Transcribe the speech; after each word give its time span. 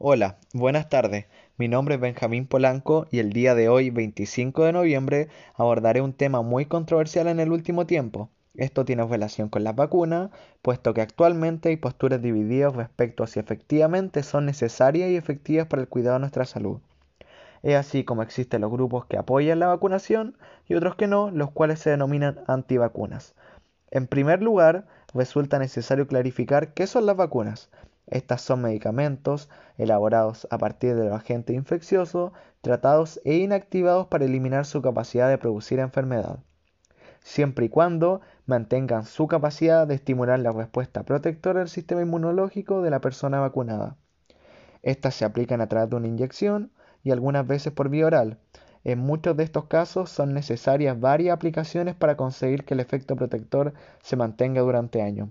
Hola, 0.00 0.38
buenas 0.54 0.88
tardes. 0.88 1.26
Mi 1.56 1.66
nombre 1.66 1.96
es 1.96 2.00
Benjamín 2.00 2.46
Polanco 2.46 3.08
y 3.10 3.18
el 3.18 3.32
día 3.32 3.56
de 3.56 3.68
hoy, 3.68 3.90
25 3.90 4.62
de 4.62 4.72
noviembre, 4.72 5.28
abordaré 5.56 6.00
un 6.00 6.12
tema 6.12 6.40
muy 6.40 6.66
controversial 6.66 7.26
en 7.26 7.40
el 7.40 7.50
último 7.50 7.84
tiempo. 7.84 8.30
Esto 8.54 8.84
tiene 8.84 9.04
relación 9.04 9.48
con 9.48 9.64
las 9.64 9.74
vacunas, 9.74 10.30
puesto 10.62 10.94
que 10.94 11.00
actualmente 11.00 11.70
hay 11.70 11.78
posturas 11.78 12.22
divididas 12.22 12.76
respecto 12.76 13.24
a 13.24 13.26
si 13.26 13.40
efectivamente 13.40 14.22
son 14.22 14.46
necesarias 14.46 15.10
y 15.10 15.16
efectivas 15.16 15.66
para 15.66 15.82
el 15.82 15.88
cuidado 15.88 16.14
de 16.14 16.20
nuestra 16.20 16.44
salud. 16.44 16.78
Es 17.64 17.74
así 17.74 18.04
como 18.04 18.22
existen 18.22 18.60
los 18.60 18.70
grupos 18.70 19.06
que 19.06 19.18
apoyan 19.18 19.58
la 19.58 19.66
vacunación 19.66 20.36
y 20.68 20.74
otros 20.74 20.94
que 20.94 21.08
no, 21.08 21.32
los 21.32 21.50
cuales 21.50 21.80
se 21.80 21.90
denominan 21.90 22.38
antivacunas. 22.46 23.34
En 23.90 24.06
primer 24.06 24.44
lugar, 24.44 24.86
resulta 25.12 25.58
necesario 25.58 26.06
clarificar 26.06 26.72
qué 26.72 26.86
son 26.86 27.04
las 27.04 27.16
vacunas. 27.16 27.68
Estas 28.10 28.40
son 28.40 28.62
medicamentos 28.62 29.50
elaborados 29.76 30.48
a 30.50 30.56
partir 30.56 30.96
de 30.96 31.04
los 31.04 31.14
agentes 31.14 31.54
infecciosos, 31.54 32.32
tratados 32.62 33.20
e 33.24 33.36
inactivados 33.36 34.06
para 34.06 34.24
eliminar 34.24 34.64
su 34.64 34.80
capacidad 34.80 35.28
de 35.28 35.36
producir 35.36 35.78
enfermedad, 35.78 36.38
siempre 37.20 37.66
y 37.66 37.68
cuando 37.68 38.22
mantengan 38.46 39.04
su 39.04 39.28
capacidad 39.28 39.86
de 39.86 39.94
estimular 39.94 40.38
la 40.38 40.52
respuesta 40.52 41.02
protectora 41.02 41.60
del 41.60 41.68
sistema 41.68 42.00
inmunológico 42.00 42.80
de 42.80 42.90
la 42.90 43.00
persona 43.00 43.40
vacunada. 43.40 43.96
Estas 44.82 45.14
se 45.14 45.26
aplican 45.26 45.60
a 45.60 45.68
través 45.68 45.90
de 45.90 45.96
una 45.96 46.08
inyección 46.08 46.72
y 47.02 47.10
algunas 47.10 47.46
veces 47.46 47.72
por 47.72 47.90
vía 47.90 48.06
oral. 48.06 48.38
En 48.84 49.00
muchos 49.00 49.36
de 49.36 49.44
estos 49.44 49.66
casos 49.66 50.08
son 50.08 50.32
necesarias 50.32 50.98
varias 50.98 51.34
aplicaciones 51.34 51.94
para 51.94 52.16
conseguir 52.16 52.64
que 52.64 52.72
el 52.72 52.80
efecto 52.80 53.16
protector 53.16 53.74
se 54.02 54.16
mantenga 54.16 54.62
durante 54.62 55.02
años. 55.02 55.28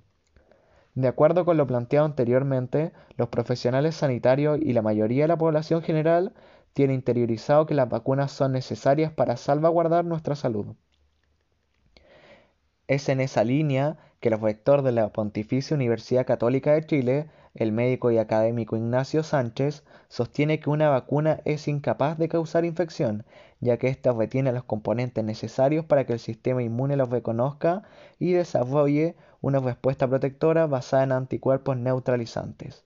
De 0.97 1.07
acuerdo 1.07 1.45
con 1.45 1.57
lo 1.57 1.67
planteado 1.67 2.07
anteriormente, 2.07 2.91
los 3.17 3.29
profesionales 3.29 3.93
sanitarios 3.93 4.57
y 4.59 4.73
la 4.73 4.81
mayoría 4.81 5.25
de 5.25 5.27
la 5.27 5.37
población 5.37 5.83
general 5.83 6.33
tiene 6.73 6.95
interiorizado 6.95 7.67
que 7.67 7.75
las 7.75 7.87
vacunas 7.87 8.31
son 8.31 8.53
necesarias 8.53 9.11
para 9.11 9.37
salvaguardar 9.37 10.05
nuestra 10.05 10.35
salud. 10.35 10.75
Es 12.87 13.09
en 13.09 13.19
esa 13.19 13.43
línea 13.43 13.99
que 14.19 14.29
el 14.29 14.41
rector 14.41 14.81
de 14.81 14.91
la 14.91 15.13
Pontificia 15.13 15.75
Universidad 15.75 16.25
Católica 16.25 16.73
de 16.73 16.83
Chile 16.87 17.29
el 17.57 17.71
médico 17.71 18.11
y 18.11 18.19
académico 18.19 18.77
Ignacio 18.77 19.23
Sánchez 19.23 19.83
sostiene 20.09 20.59
que 20.59 20.69
una 20.69 20.89
vacuna 20.89 21.41
es 21.43 21.67
incapaz 21.67 22.19
de 22.19 22.29
causar 22.29 22.65
infección, 22.65 23.25
ya 23.59 23.77
que 23.77 23.87
ésta 23.87 24.13
retiene 24.13 24.51
los 24.51 24.63
componentes 24.63 25.23
necesarios 25.23 25.83
para 25.83 26.05
que 26.05 26.13
el 26.13 26.19
sistema 26.19 26.61
inmune 26.61 26.95
los 26.95 27.09
reconozca 27.09 27.81
y 28.19 28.31
desarrolle 28.33 29.15
una 29.41 29.59
respuesta 29.59 30.07
protectora 30.07 30.67
basada 30.67 31.03
en 31.03 31.11
anticuerpos 31.11 31.77
neutralizantes. 31.77 32.83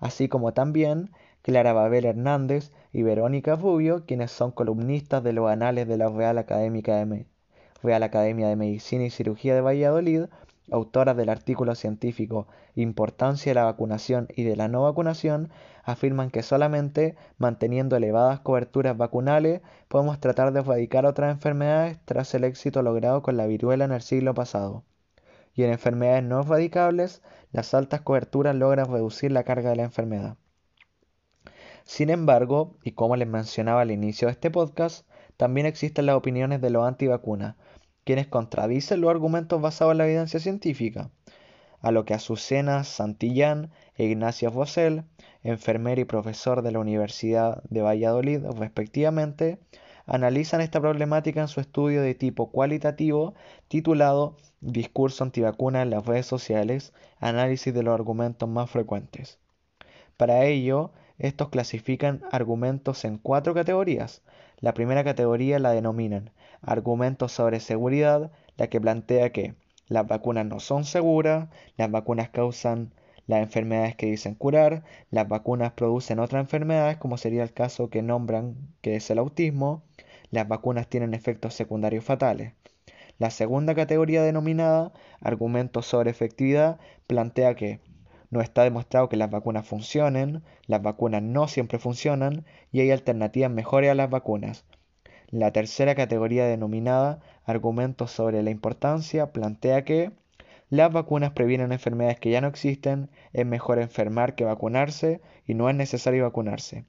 Así 0.00 0.28
como 0.28 0.52
también 0.52 1.10
Clara 1.40 1.72
Babel 1.72 2.04
Hernández 2.04 2.72
y 2.92 3.02
Verónica 3.02 3.56
Rubio, 3.56 4.04
quienes 4.04 4.30
son 4.30 4.50
columnistas 4.50 5.24
de 5.24 5.32
los 5.32 5.50
anales 5.50 5.88
de 5.88 5.96
la 5.96 6.10
Real, 6.10 6.44
Real 7.82 8.02
Academia 8.02 8.48
de 8.48 8.56
Medicina 8.56 9.04
y 9.04 9.10
Cirugía 9.10 9.54
de 9.54 9.62
Valladolid, 9.62 10.24
autoras 10.70 11.16
del 11.16 11.28
artículo 11.28 11.74
científico 11.74 12.46
Importancia 12.74 13.50
de 13.50 13.54
la 13.54 13.64
vacunación 13.64 14.28
y 14.34 14.44
de 14.44 14.56
la 14.56 14.68
no 14.68 14.82
vacunación, 14.82 15.50
afirman 15.82 16.30
que 16.30 16.42
solamente 16.42 17.16
manteniendo 17.38 17.96
elevadas 17.96 18.40
coberturas 18.40 18.96
vacunales 18.96 19.62
podemos 19.88 20.20
tratar 20.20 20.52
de 20.52 20.60
erradicar 20.60 21.06
otras 21.06 21.32
enfermedades 21.32 21.98
tras 22.04 22.34
el 22.34 22.44
éxito 22.44 22.82
logrado 22.82 23.22
con 23.22 23.36
la 23.36 23.46
viruela 23.46 23.84
en 23.84 23.92
el 23.92 24.02
siglo 24.02 24.34
pasado. 24.34 24.84
Y 25.54 25.64
en 25.64 25.70
enfermedades 25.70 26.22
no 26.24 26.40
erradicables, 26.40 27.22
las 27.52 27.74
altas 27.74 28.02
coberturas 28.02 28.54
logran 28.54 28.92
reducir 28.92 29.32
la 29.32 29.44
carga 29.44 29.70
de 29.70 29.76
la 29.76 29.84
enfermedad. 29.84 30.36
Sin 31.84 32.10
embargo, 32.10 32.76
y 32.84 32.92
como 32.92 33.16
les 33.16 33.26
mencionaba 33.26 33.80
al 33.80 33.90
inicio 33.90 34.28
de 34.28 34.32
este 34.32 34.50
podcast, 34.50 35.08
también 35.38 35.66
existen 35.66 36.04
las 36.04 36.16
opiniones 36.16 36.60
de 36.60 36.68
los 36.68 36.86
antivacunas, 36.86 37.56
quienes 38.08 38.26
contradicen 38.26 39.02
los 39.02 39.10
argumentos 39.10 39.60
basados 39.60 39.92
en 39.92 39.98
la 39.98 40.06
evidencia 40.06 40.40
científica, 40.40 41.10
a 41.82 41.90
lo 41.90 42.06
que 42.06 42.14
Azucena 42.14 42.82
Santillán 42.82 43.70
e 43.96 44.06
Ignacio 44.06 44.48
Rosell, 44.48 45.04
enfermera 45.42 46.00
y 46.00 46.06
profesor 46.06 46.62
de 46.62 46.72
la 46.72 46.78
Universidad 46.78 47.62
de 47.64 47.82
Valladolid 47.82 48.46
respectivamente, 48.56 49.58
analizan 50.06 50.62
esta 50.62 50.80
problemática 50.80 51.42
en 51.42 51.48
su 51.48 51.60
estudio 51.60 52.00
de 52.00 52.14
tipo 52.14 52.50
cualitativo 52.50 53.34
titulado 53.68 54.38
Discurso 54.62 55.22
antivacuna 55.22 55.82
en 55.82 55.90
las 55.90 56.06
redes 56.06 56.24
sociales, 56.24 56.94
análisis 57.18 57.74
de 57.74 57.82
los 57.82 57.92
argumentos 57.92 58.48
más 58.48 58.70
frecuentes. 58.70 59.38
Para 60.16 60.46
ello, 60.46 60.92
estos 61.18 61.50
clasifican 61.50 62.22
argumentos 62.32 63.04
en 63.04 63.18
cuatro 63.18 63.52
categorías. 63.52 64.22
La 64.60 64.72
primera 64.72 65.04
categoría 65.04 65.58
la 65.58 65.72
denominan 65.72 66.30
argumentos 66.62 67.32
sobre 67.32 67.60
seguridad, 67.60 68.30
la 68.56 68.68
que 68.68 68.80
plantea 68.80 69.30
que 69.32 69.54
las 69.88 70.06
vacunas 70.06 70.46
no 70.46 70.60
son 70.60 70.84
seguras, 70.84 71.48
las 71.76 71.90
vacunas 71.90 72.28
causan 72.28 72.92
las 73.26 73.42
enfermedades 73.42 73.94
que 73.96 74.06
dicen 74.06 74.34
curar, 74.34 74.84
las 75.10 75.28
vacunas 75.28 75.72
producen 75.72 76.18
otras 76.18 76.40
enfermedades 76.40 76.96
como 76.96 77.18
sería 77.18 77.42
el 77.42 77.52
caso 77.52 77.90
que 77.90 78.02
nombran 78.02 78.56
que 78.80 78.96
es 78.96 79.10
el 79.10 79.18
autismo, 79.18 79.82
las 80.30 80.48
vacunas 80.48 80.88
tienen 80.88 81.14
efectos 81.14 81.54
secundarios 81.54 82.04
fatales. 82.04 82.52
La 83.18 83.30
segunda 83.30 83.74
categoría 83.74 84.22
denominada 84.22 84.92
argumentos 85.20 85.86
sobre 85.86 86.10
efectividad 86.10 86.78
plantea 87.06 87.54
que 87.54 87.80
no 88.30 88.40
está 88.40 88.62
demostrado 88.62 89.08
que 89.08 89.16
las 89.16 89.30
vacunas 89.30 89.66
funcionen, 89.66 90.42
las 90.66 90.82
vacunas 90.82 91.22
no 91.22 91.48
siempre 91.48 91.78
funcionan 91.78 92.44
y 92.72 92.80
hay 92.80 92.90
alternativas 92.90 93.50
mejores 93.50 93.90
a 93.90 93.94
las 93.94 94.10
vacunas. 94.10 94.64
La 95.30 95.52
tercera 95.52 95.94
categoría 95.94 96.46
denominada 96.46 97.20
argumentos 97.44 98.10
sobre 98.10 98.42
la 98.42 98.50
importancia 98.50 99.30
plantea 99.30 99.84
que 99.84 100.10
las 100.70 100.90
vacunas 100.90 101.32
previenen 101.32 101.70
enfermedades 101.72 102.18
que 102.18 102.30
ya 102.30 102.40
no 102.40 102.48
existen, 102.48 103.10
es 103.34 103.44
mejor 103.44 103.78
enfermar 103.78 104.34
que 104.34 104.44
vacunarse 104.44 105.20
y 105.46 105.52
no 105.52 105.68
es 105.68 105.76
necesario 105.76 106.24
vacunarse. 106.24 106.86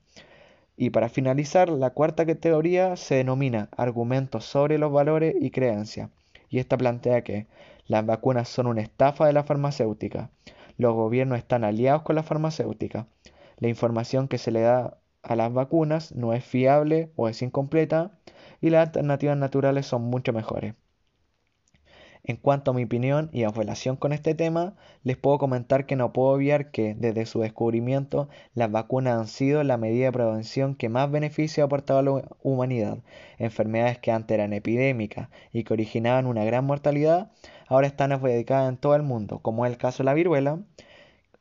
Y 0.78 0.92
para 0.92 1.10
finalizar, 1.10 1.68
la 1.68 1.90
cuarta 1.90 2.26
categoría 2.26 2.96
se 2.96 3.16
denomina 3.16 3.68
argumentos 3.76 4.46
sobre 4.46 4.78
los 4.78 4.94
valores 4.94 5.36
y 5.38 5.52
creencias. 5.52 6.10
Y 6.50 6.60
esta 6.60 6.78
plantea 6.78 7.26
que 7.26 7.48
las 7.88 8.06
vacunas 8.06 8.48
son 8.48 8.68
una 8.68 8.82
estafa 8.82 9.28
de 9.28 9.34
la 9.34 9.44
farmacéutica. 9.44 10.30
Los 10.78 10.94
gobiernos 10.94 11.40
están 11.40 11.66
aliados 11.66 12.04
con 12.04 12.16
la 12.16 12.24
farmacéutica. 12.24 13.08
La 13.58 13.68
información 13.68 14.30
que 14.30 14.38
se 14.38 14.52
le 14.52 14.62
da 14.62 14.98
a 15.24 15.36
las 15.36 15.52
vacunas 15.52 16.14
no 16.14 16.34
es 16.34 16.46
fiable 16.46 17.12
o 17.18 17.28
es 17.28 17.42
incompleta 17.42 18.12
y 18.62 18.70
las 18.70 18.88
alternativas 18.88 19.38
naturales 19.38 19.86
son 19.86 20.04
mucho 20.04 20.34
mejores. 20.34 20.76
En 22.24 22.36
cuanto 22.36 22.72
a 22.72 22.74
mi 22.74 22.84
opinión 22.84 23.30
y 23.32 23.44
en 23.44 23.54
relación 23.54 23.96
con 23.96 24.12
este 24.12 24.36
tema, 24.36 24.76
les 25.04 25.18
puedo 25.18 25.38
comentar 25.38 25.86
que 25.86 25.96
no 25.96 26.12
puedo 26.12 26.30
obviar 26.30 26.70
que, 26.70 26.94
desde 26.94 27.26
su 27.26 27.40
descubrimiento, 27.40 28.28
las 28.54 28.70
vacunas 28.70 29.18
han 29.18 29.28
sido 29.28 29.64
la 29.64 29.78
medida 29.78 30.06
de 30.06 30.12
prevención 30.12 30.76
que 30.76 30.90
más 30.90 31.10
beneficio 31.10 31.64
ha 31.64 31.68
aportado 31.68 32.00
a 32.00 32.04
la 32.04 32.28
humanidad. 32.44 33.00
Enfermedades 33.38 34.00
que 34.00 34.12
antes 34.12 34.36
eran 34.36 34.54
epidémicas 34.54 35.30
y 35.54 35.64
que 35.64 35.74
originaban 35.74 36.26
una 36.28 36.44
gran 36.44 36.66
mortalidad, 36.66 37.32
ahora 37.68 37.88
están 37.88 38.12
erradicadas 38.12 38.70
en 38.70 38.78
todo 38.78 38.96
el 38.96 39.04
mundo, 39.04 39.40
como 39.40 39.66
es 39.66 39.72
el 39.72 39.78
caso 39.78 40.04
de 40.04 40.06
la 40.06 40.14
viruela, 40.14 40.60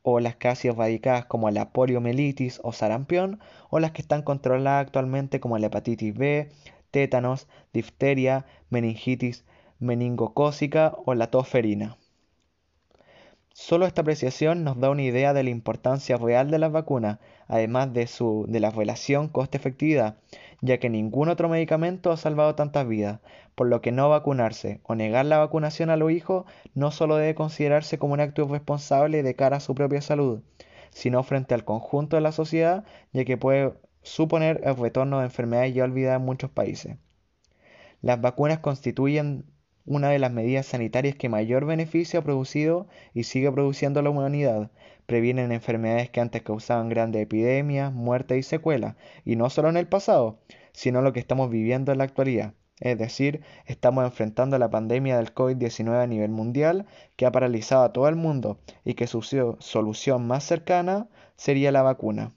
o 0.02 0.20
las 0.20 0.36
casi 0.36 0.68
erradicadas 0.68 1.26
como 1.26 1.50
la 1.50 1.70
poliomielitis 1.72 2.60
o 2.62 2.72
sarampión, 2.72 3.40
o 3.68 3.80
las 3.80 3.90
que 3.90 4.00
están 4.00 4.22
controladas 4.22 4.86
actualmente 4.86 5.40
como 5.40 5.58
la 5.58 5.66
hepatitis 5.66 6.14
B, 6.14 6.48
tétanos, 6.90 7.48
difteria, 7.72 8.46
meningitis 8.70 9.44
meningocócica 9.78 10.94
o 11.04 11.14
la 11.14 11.30
tosferina. 11.30 11.96
Solo 13.52 13.86
esta 13.86 14.02
apreciación 14.02 14.62
nos 14.62 14.78
da 14.78 14.90
una 14.90 15.02
idea 15.02 15.32
de 15.32 15.42
la 15.42 15.50
importancia 15.50 16.16
real 16.16 16.50
de 16.50 16.58
las 16.58 16.70
vacunas, 16.70 17.18
además 17.48 17.92
de, 17.92 18.06
su, 18.06 18.46
de 18.48 18.60
la 18.60 18.70
relación 18.70 19.28
coste-efectividad, 19.28 20.16
ya 20.60 20.78
que 20.78 20.90
ningún 20.90 21.28
otro 21.28 21.48
medicamento 21.48 22.12
ha 22.12 22.16
salvado 22.16 22.54
tantas 22.54 22.86
vidas, 22.86 23.20
por 23.56 23.66
lo 23.66 23.80
que 23.80 23.90
no 23.90 24.08
vacunarse 24.08 24.80
o 24.84 24.94
negar 24.94 25.26
la 25.26 25.38
vacunación 25.38 25.90
a 25.90 25.96
los 25.96 26.12
hijos 26.12 26.44
no 26.74 26.92
solo 26.92 27.16
debe 27.16 27.34
considerarse 27.34 27.98
como 27.98 28.14
un 28.14 28.20
acto 28.20 28.44
irresponsable 28.44 29.24
de 29.24 29.34
cara 29.34 29.56
a 29.56 29.60
su 29.60 29.74
propia 29.74 30.02
salud, 30.02 30.40
sino 30.90 31.24
frente 31.24 31.54
al 31.54 31.64
conjunto 31.64 32.16
de 32.16 32.22
la 32.22 32.32
sociedad, 32.32 32.84
ya 33.12 33.24
que 33.24 33.36
puede 33.36 33.72
suponer 34.08 34.60
el 34.64 34.76
retorno 34.76 35.18
de 35.18 35.26
enfermedades 35.26 35.74
ya 35.74 35.84
olvidadas 35.84 36.20
en 36.20 36.26
muchos 36.26 36.50
países. 36.50 36.96
Las 38.00 38.20
vacunas 38.20 38.60
constituyen 38.60 39.44
una 39.84 40.10
de 40.10 40.18
las 40.18 40.32
medidas 40.32 40.66
sanitarias 40.66 41.14
que 41.16 41.28
mayor 41.28 41.64
beneficio 41.64 42.20
ha 42.20 42.24
producido 42.24 42.88
y 43.14 43.24
sigue 43.24 43.50
produciendo 43.50 44.02
la 44.02 44.10
humanidad. 44.10 44.70
Previenen 45.06 45.52
enfermedades 45.52 46.10
que 46.10 46.20
antes 46.20 46.42
causaban 46.42 46.88
grandes 46.88 47.22
epidemias, 47.22 47.92
muertes 47.92 48.38
y 48.38 48.42
secuelas, 48.42 48.96
y 49.24 49.36
no 49.36 49.50
solo 49.50 49.68
en 49.68 49.76
el 49.76 49.86
pasado, 49.86 50.38
sino 50.72 51.00
lo 51.00 51.12
que 51.12 51.20
estamos 51.20 51.50
viviendo 51.50 51.92
en 51.92 51.98
la 51.98 52.04
actualidad. 52.04 52.54
Es 52.80 52.96
decir, 52.98 53.42
estamos 53.66 54.04
enfrentando 54.04 54.58
la 54.58 54.70
pandemia 54.70 55.16
del 55.16 55.34
COVID-19 55.34 56.02
a 56.02 56.06
nivel 56.06 56.30
mundial 56.30 56.86
que 57.16 57.26
ha 57.26 57.32
paralizado 57.32 57.82
a 57.84 57.92
todo 57.92 58.08
el 58.08 58.16
mundo 58.16 58.60
y 58.84 58.94
que 58.94 59.06
su 59.06 59.22
solución 59.22 60.26
más 60.26 60.44
cercana 60.44 61.08
sería 61.36 61.72
la 61.72 61.82
vacuna. 61.82 62.32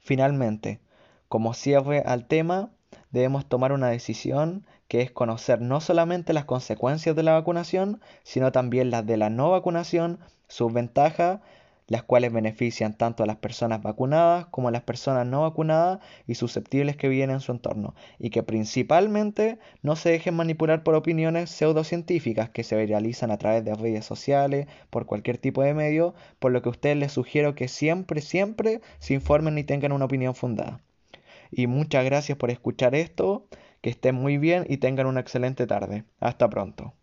Finalmente, 0.00 0.80
como 1.28 1.54
cierre 1.54 2.02
al 2.04 2.26
tema, 2.26 2.70
debemos 3.10 3.46
tomar 3.46 3.72
una 3.72 3.88
decisión 3.88 4.66
que 4.88 5.00
es 5.00 5.10
conocer 5.10 5.60
no 5.60 5.80
solamente 5.80 6.32
las 6.32 6.44
consecuencias 6.44 7.16
de 7.16 7.22
la 7.22 7.32
vacunación, 7.32 8.00
sino 8.22 8.52
también 8.52 8.90
las 8.90 9.06
de 9.06 9.16
la 9.16 9.30
no 9.30 9.50
vacunación, 9.50 10.18
sus 10.48 10.72
ventajas, 10.72 11.40
las 11.86 12.02
cuales 12.02 12.32
benefician 12.32 12.96
tanto 12.96 13.22
a 13.22 13.26
las 13.26 13.36
personas 13.36 13.82
vacunadas 13.82 14.46
como 14.46 14.68
a 14.68 14.70
las 14.70 14.82
personas 14.82 15.26
no 15.26 15.42
vacunadas 15.42 16.00
y 16.26 16.34
susceptibles 16.34 16.96
que 16.96 17.08
viven 17.08 17.30
en 17.30 17.40
su 17.40 17.52
entorno, 17.52 17.94
y 18.18 18.30
que 18.30 18.42
principalmente 18.42 19.58
no 19.82 19.96
se 19.96 20.10
dejen 20.10 20.34
manipular 20.34 20.82
por 20.82 20.94
opiniones 20.94 21.50
pseudocientíficas 21.50 22.50
que 22.50 22.64
se 22.64 22.76
realizan 22.86 23.30
a 23.30 23.38
través 23.38 23.64
de 23.64 23.74
redes 23.74 24.04
sociales, 24.04 24.66
por 24.90 25.06
cualquier 25.06 25.38
tipo 25.38 25.62
de 25.62 25.74
medio, 25.74 26.14
por 26.38 26.52
lo 26.52 26.62
que 26.62 26.68
a 26.68 26.72
ustedes 26.72 26.96
les 26.96 27.12
sugiero 27.12 27.54
que 27.54 27.68
siempre, 27.68 28.20
siempre 28.20 28.80
se 28.98 29.14
informen 29.14 29.58
y 29.58 29.64
tengan 29.64 29.92
una 29.92 30.06
opinión 30.06 30.34
fundada. 30.34 30.80
Y 31.52 31.66
muchas 31.66 32.04
gracias 32.04 32.38
por 32.38 32.50
escuchar 32.50 32.94
esto. 32.94 33.46
Que 33.82 33.90
estén 33.90 34.14
muy 34.14 34.38
bien 34.38 34.64
y 34.68 34.78
tengan 34.78 35.06
una 35.06 35.20
excelente 35.20 35.66
tarde. 35.66 36.04
Hasta 36.20 36.48
pronto. 36.48 36.94